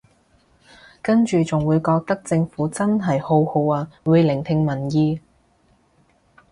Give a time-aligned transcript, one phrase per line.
[1.03, 5.21] 跟住仲會覺得政府真係好好啊會聆聽民意